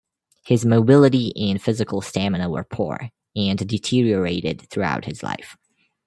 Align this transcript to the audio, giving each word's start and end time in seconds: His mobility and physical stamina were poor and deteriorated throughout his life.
His 0.47 0.65
mobility 0.65 1.31
and 1.51 1.61
physical 1.61 2.01
stamina 2.01 2.49
were 2.49 2.63
poor 2.63 3.11
and 3.35 3.59
deteriorated 3.59 4.63
throughout 4.67 5.05
his 5.05 5.21
life. 5.21 5.57